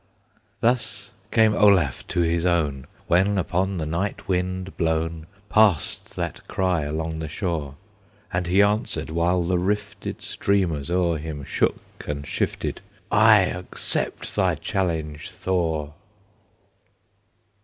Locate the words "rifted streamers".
9.59-10.89